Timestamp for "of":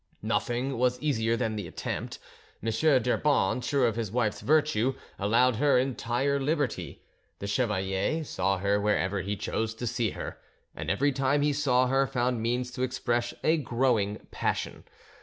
3.87-3.95